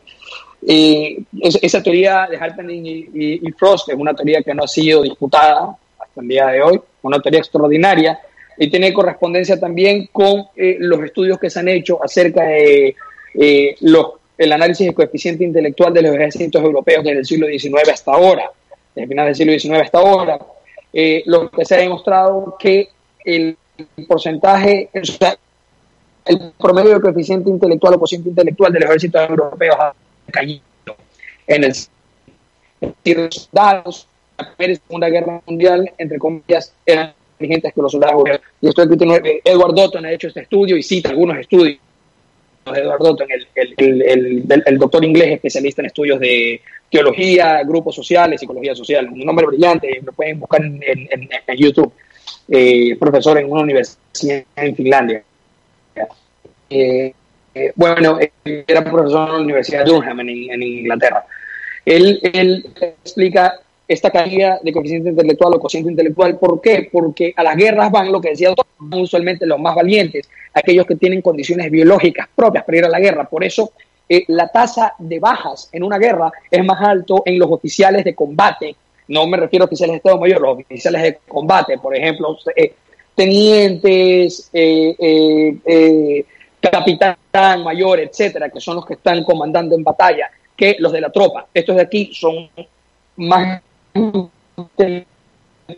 [0.60, 2.82] Y esa teoría de Harpening
[3.14, 6.80] y, Frost es una teoría que no ha sido disputada hasta el día de hoy,
[7.02, 8.18] una teoría extraordinaria
[8.56, 12.96] y tiene correspondencia también con eh, los estudios que se han hecho acerca de
[13.34, 17.88] eh, los, el análisis del coeficiente intelectual de los ejércitos europeos desde el siglo XIX
[17.92, 18.50] hasta ahora,
[18.96, 20.38] desde el del siglo XIX hasta ahora,
[20.92, 22.88] eh, lo que se ha demostrado que
[23.24, 23.56] el
[24.08, 29.76] porcentaje, el promedio del coeficiente intelectual o coeficiente intelectual de los ejércitos europeos
[30.30, 30.62] caído
[31.46, 31.74] en el
[33.30, 38.22] soldados la segunda guerra mundial entre comillas eran inteligentes que los soldados
[38.60, 41.78] y esto es que Edward Dotton ha hecho este estudio y cita algunos estudios
[42.72, 46.60] de Edward Dotton el, el, el, doctor inglés especialista en estudios de
[46.90, 51.92] teología, grupos sociales, psicología social, un nombre brillante, lo pueden buscar en, en, YouTube,
[52.48, 55.22] eh, profesor en una universidad en Finlandia.
[56.70, 57.14] Eh,
[57.58, 61.24] eh, bueno, era profesor en la Universidad de Durham en, Inglaterra.
[61.84, 62.20] Él,
[62.80, 63.54] explica
[63.88, 66.38] esta caída de coeficiente intelectual o cociente intelectual.
[66.38, 66.88] ¿Por qué?
[66.92, 70.94] Porque a las guerras van, lo que decía van usualmente los más valientes, aquellos que
[70.94, 73.24] tienen condiciones biológicas propias para ir a la guerra.
[73.24, 73.72] Por eso
[74.08, 78.14] eh, la tasa de bajas en una guerra es más alto en los oficiales de
[78.14, 78.76] combate.
[79.08, 82.74] No me refiero a oficiales de Estado Mayor, los oficiales de combate, por ejemplo, eh,
[83.16, 86.24] tenientes, eh,
[86.60, 87.16] capitán
[87.62, 91.46] mayor, etcétera, que son los que están comandando en batalla, que los de la tropa.
[91.54, 92.48] Estos de aquí son
[93.16, 93.62] más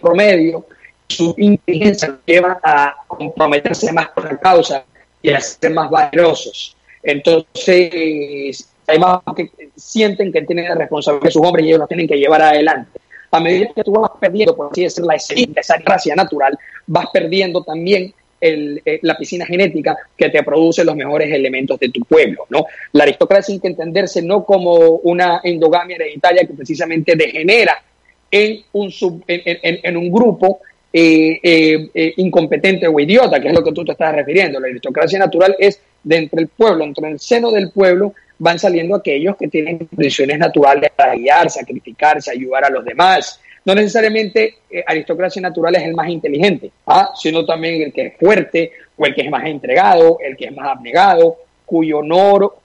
[0.01, 0.67] promedio,
[1.09, 4.85] su inteligencia lleva a comprometerse más con la causa
[5.21, 6.77] y a ser más valerosos.
[7.03, 12.09] Entonces, además que sienten que tienen la responsabilidad de sus hombres y ellos los tienen
[12.09, 13.01] que llevar adelante.
[13.33, 17.07] A medida que tú vas perdiendo, por así decirlo, la esencia, esa gracia natural, vas
[17.13, 22.47] perdiendo también eh, la piscina genética que te produce los mejores elementos de tu pueblo.
[22.49, 22.65] ¿no?
[22.93, 24.73] La aristocracia hay que entenderse no como
[25.03, 27.83] una endogamia hereditaria que precisamente degenera
[28.31, 30.61] en un, sub, en, un grupo
[30.93, 34.59] eh, eh, incompetente o idiota, que es lo que tú te estás refiriendo.
[34.59, 38.97] La aristocracia natural es de entre el pueblo, entre el seno del pueblo, van saliendo
[38.97, 44.83] aquellos que tienen condiciones naturales para guiar, sacrificarse, ayudar a los demás, no necesariamente eh,
[44.87, 47.11] aristocracia natural es el más inteligente, ¿ah?
[47.15, 50.57] sino también el que es fuerte o el que es más entregado, el que es
[50.57, 52.57] más abnegado, cuyo honor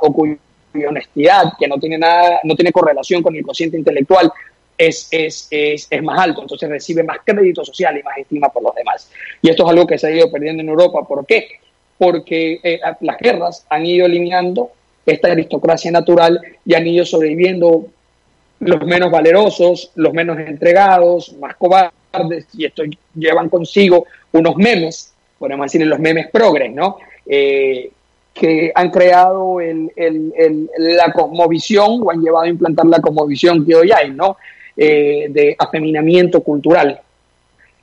[0.00, 4.30] o cuya honestidad, que no tiene nada, no tiene correlación con el consciente intelectual,
[4.76, 8.62] es, es, es, es, más alto, entonces recibe más crédito social y más estima por
[8.62, 9.10] los demás.
[9.42, 11.02] Y esto es algo que se ha ido perdiendo en Europa.
[11.02, 11.48] ¿Por qué?
[11.98, 14.70] Porque eh, las guerras han ido eliminando
[15.04, 17.86] esta aristocracia natural y han ido sobreviviendo
[18.60, 22.82] los menos valerosos, los menos entregados, más cobardes, y esto
[23.14, 26.98] llevan consigo unos memes, podemos decir los memes progres, ¿no?
[27.26, 27.90] Eh,
[28.34, 29.90] que han creado el,
[30.78, 34.36] la cosmovisión o han llevado a implantar la cosmovisión que hoy hay, ¿no?
[34.76, 37.00] Eh, de afeminamiento cultural.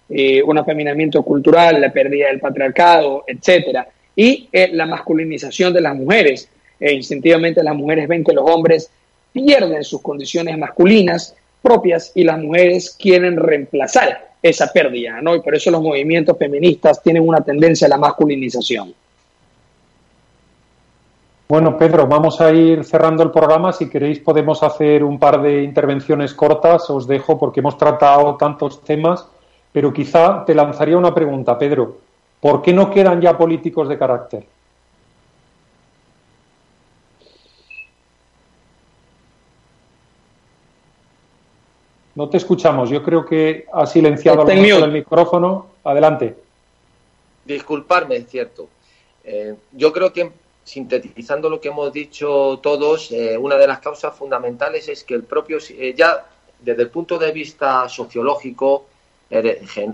[0.08, 6.50] Eh, un afeminamiento cultural, la pérdida del patriarcado, etcétera, y la masculinización de las mujeres.
[6.80, 8.90] instintivamente las mujeres ven que los hombres
[9.36, 15.36] pierden sus condiciones masculinas propias y las mujeres quieren reemplazar esa pérdida, ¿no?
[15.36, 18.94] Y por eso los movimientos feministas tienen una tendencia a la masculinización.
[21.50, 23.74] Bueno, Pedro, vamos a ir cerrando el programa.
[23.74, 26.90] Si queréis podemos hacer un par de intervenciones cortas.
[26.90, 29.28] Os dejo porque hemos tratado tantos temas,
[29.74, 31.98] pero quizá te lanzaría una pregunta, Pedro.
[32.40, 34.46] ¿Por qué no quedan ya políticos de carácter?
[42.16, 42.90] No te escuchamos.
[42.90, 45.68] Yo creo que ha silenciado el micrófono.
[45.84, 46.36] Adelante.
[47.44, 48.70] Disculparme, es cierto.
[49.24, 50.32] Eh, yo creo que,
[50.64, 55.24] sintetizando lo que hemos dicho todos, eh, una de las causas fundamentales es que el
[55.24, 56.26] propio, eh, ya
[56.60, 58.86] desde el punto de vista sociológico,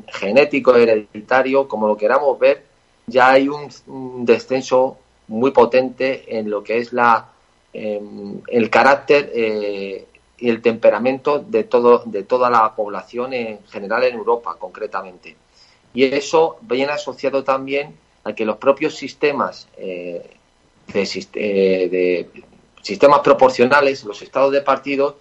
[0.07, 2.63] genético, hereditario, como lo queramos ver,
[3.07, 4.97] ya hay un, descenso
[5.29, 7.29] muy potente en lo que es la
[7.73, 9.31] em, el carácter
[10.41, 15.37] y el temperamento de todo de toda la población en general en Europa concretamente
[15.93, 20.37] y eso viene asociado también a que los propios sistemas eh,
[20.93, 22.29] eh, de,
[22.81, 25.15] sistemas proporcionales, los estados de partidos,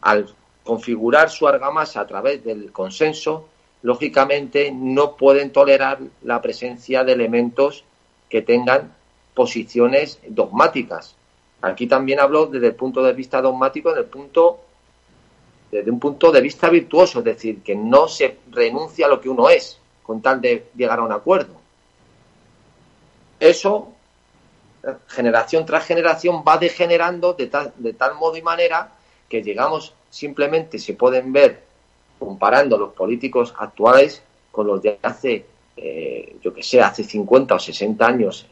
[0.00, 3.48] al configurar su argamasa a través del consenso,
[3.82, 7.84] lógicamente no pueden tolerar la presencia de elementos
[8.28, 8.94] que tengan
[9.34, 11.16] posiciones dogmáticas.
[11.62, 17.20] Aquí también hablo desde el punto de vista dogmático, desde, un punto de vista virtuoso,
[17.20, 20.98] es decir, que no se renuncia a lo que uno es con tal de llegar
[20.98, 21.54] a un acuerdo.
[23.38, 23.92] Eso,
[25.06, 28.92] generación tras generación, va degenerando de tal, de tal modo y manera
[29.28, 31.62] que llegamos simplemente, se pueden ver
[32.18, 35.46] comparando los políticos actuales con los de hace,
[35.76, 38.46] eh, yo que sé, hace 50 o 60 años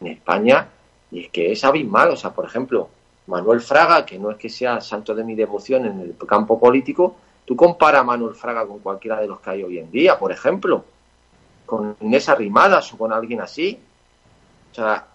[0.00, 0.68] en España,
[1.10, 2.10] y es que es abismal.
[2.10, 2.88] O sea, por ejemplo,
[3.26, 7.16] Manuel Fraga, que no es que sea santo de mi devoción en el campo político,
[7.44, 10.32] tú compara a Manuel Fraga con cualquiera de los que hay hoy en día, por
[10.32, 10.84] ejemplo,
[11.66, 13.78] con Inés Arrimadas o con alguien así.
[14.72, 15.06] O sea,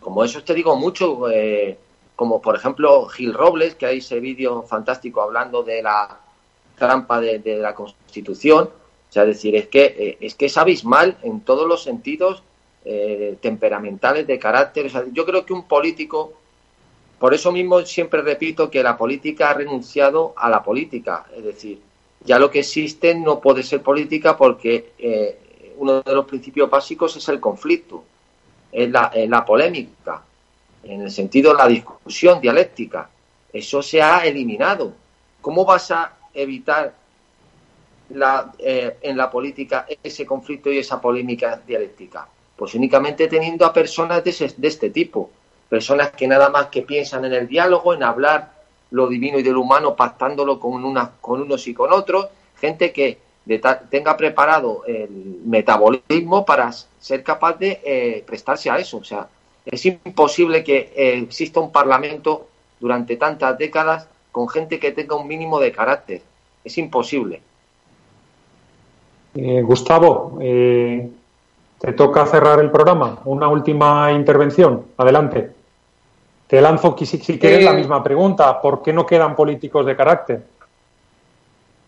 [0.00, 1.78] como eso te digo mucho, eh,
[2.16, 6.18] como por ejemplo Gil Robles, que hay ese vídeo fantástico hablando de la
[6.76, 8.64] trampa de, la Constitución.
[8.64, 12.42] O sea, decir, es que, eh, es que es abismal en todos los sentidos
[12.84, 14.90] eh, temperamentales, de carácter.
[15.12, 16.32] yo creo que un político,
[17.18, 21.26] por eso mismo siempre repito que la política ha renunciado a la política.
[21.36, 21.80] Es decir,
[22.24, 24.92] ya lo que existe no puede ser política porque
[25.82, 28.04] uno de los principios básicos es el conflicto,
[28.70, 30.22] es la, polémica,
[30.84, 33.10] en el sentido de la discusión dialéctica.
[33.52, 34.94] Eso se ha eliminado.
[35.40, 36.94] ¿Cómo vas a evitar
[38.10, 42.28] la, eh, en la política ese conflicto y esa polémica dialéctica?
[42.62, 45.30] Pues únicamente teniendo a personas de, este tipo,
[45.68, 48.52] personas que nada más que piensan en el diálogo, en hablar
[48.92, 52.28] lo divino y de lo humano, pactándolo con unos y con otros,
[52.60, 53.18] gente que
[53.90, 58.98] tenga preparado el metabolismo para ser capaz de eh, prestarse a eso.
[58.98, 59.26] O sea,
[59.66, 62.46] es imposible que eh, exista un parlamento
[62.78, 66.22] durante tantas décadas con gente que tenga un mínimo de carácter.
[66.62, 67.42] Es imposible.
[69.34, 70.38] Eh, Gustavo,
[71.82, 73.18] te toca cerrar el programa.
[73.26, 74.86] Una última intervención.
[74.96, 75.50] Adelante.
[76.46, 78.58] Te lanzo, si, si quieres, la misma pregunta.
[78.60, 80.42] ¿Por qué no quedan políticos de carácter?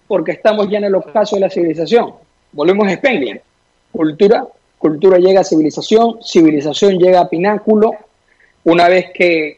[0.07, 2.12] porque estamos ya en el ocaso de la civilización.
[2.53, 3.42] Volvemos a Spengler.
[3.90, 4.47] Cultura,
[4.78, 7.92] cultura llega a civilización, civilización llega a pináculo.
[8.64, 9.57] Una vez que,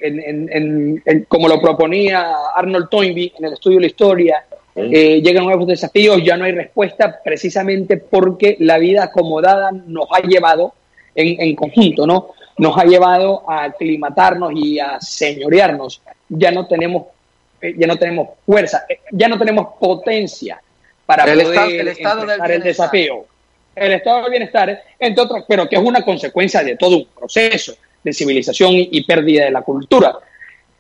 [1.28, 4.44] como lo proponía Arnold Toynbee en el estudio de la historia,
[4.76, 10.20] eh, llegan nuevos desafíos, ya no hay respuesta, precisamente porque la vida acomodada nos ha
[10.20, 10.74] llevado
[11.14, 12.30] en, en conjunto, ¿no?
[12.58, 16.02] Nos ha llevado a aclimatarnos y a señorearnos.
[16.28, 17.04] Ya no tenemos
[17.60, 20.60] eh, ya no tenemos fuerza, eh, ya no tenemos potencia
[21.06, 23.24] para el poder estado, el el desafío.
[23.74, 27.74] El estado del bienestar, entre otras, pero que es una consecuencia de todo un proceso
[28.02, 30.16] de civilización y, pérdida de la cultura,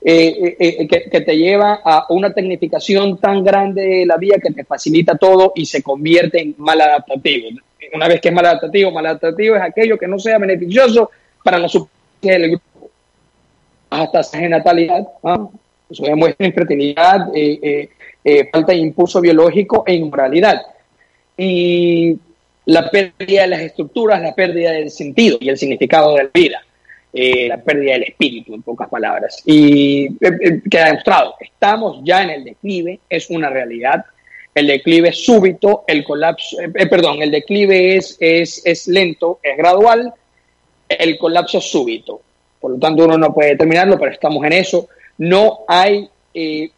[0.02, 5.16] eh, que, te lleva a una tecnificación tan grande de la vida que te facilita
[5.16, 7.48] todo y se convierte en mal adaptativo.
[7.94, 11.10] Una vez que es mal adaptativo, mal adaptativo es aquello que no sea beneficioso
[11.42, 12.90] para la superficie del grupo.
[13.90, 15.48] Hasta esa natalidad, ¿ah?
[15.88, 17.88] Eso demuestra infertilidad, eh, eh,
[18.24, 20.62] eh, falta de impulso biológico e inmoralidad.
[21.36, 22.18] Y
[22.64, 26.65] la pérdida de las estructuras, la pérdida del sentido y el significado de la vida,
[27.48, 29.42] la pérdida del espíritu, en pocas palabras.
[29.44, 30.16] Y
[30.68, 34.04] queda demostrado, estamos ya en el declive, es una realidad.
[34.54, 40.12] El declive es súbito, el colapso, perdón, el declive es, es, es lento, es gradual,
[40.88, 42.20] el colapso es súbito.
[42.60, 44.88] Por lo tanto, uno no puede determinarlo, pero estamos en eso.
[45.18, 46.70] No hay eh,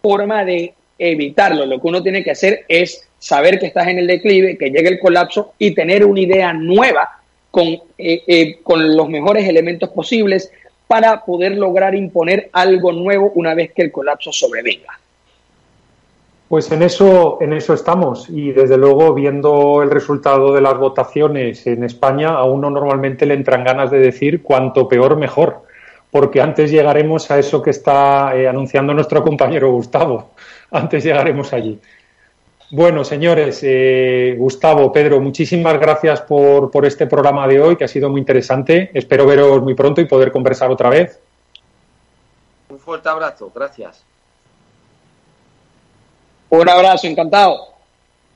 [0.00, 1.66] forma de evitarlo.
[1.66, 4.88] Lo que uno tiene que hacer es saber que estás en el declive, que llegue
[4.88, 7.20] el colapso y tener una idea nueva
[7.54, 7.80] con, eh,
[8.26, 10.50] eh, con los mejores elementos posibles
[10.88, 14.98] para poder lograr imponer algo nuevo una vez que el colapso sobrevenga.
[16.48, 21.64] Pues en eso, en eso estamos y desde luego viendo el resultado de las votaciones
[21.68, 25.62] en España a uno normalmente le entran ganas de decir cuanto peor mejor
[26.10, 30.30] porque antes llegaremos a eso que está eh, anunciando nuestro compañero Gustavo.
[30.72, 31.78] Antes llegaremos allí.
[32.76, 37.88] Bueno, señores, eh, Gustavo, Pedro, muchísimas gracias por, por este programa de hoy, que ha
[37.88, 38.90] sido muy interesante.
[38.92, 41.20] Espero veros muy pronto y poder conversar otra vez.
[42.68, 44.04] Un fuerte abrazo, gracias.
[46.48, 47.58] Un abrazo, encantado.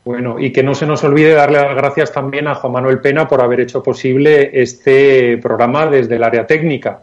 [0.05, 3.26] Bueno, y que no se nos olvide darle las gracias también a Juan Manuel Pena
[3.26, 7.03] por haber hecho posible este programa desde el área técnica.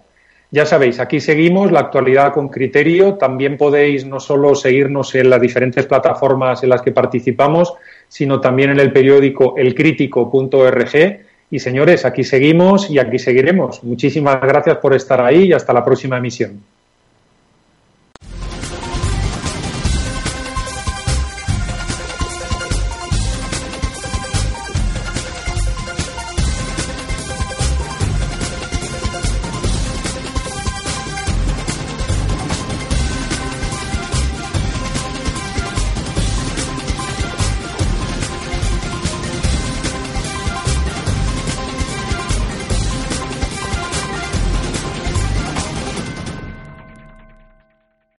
[0.56, 3.16] Ya sabéis, aquí seguimos la actualidad con criterio.
[3.16, 7.74] También podéis no solo seguirnos en las diferentes plataformas en las que participamos,
[8.08, 11.20] sino también en el periódico elcrítico.org.
[11.52, 13.84] Y señores, aquí seguimos y aquí seguiremos.
[13.84, 16.62] Muchísimas gracias por estar ahí y hasta la próxima emisión.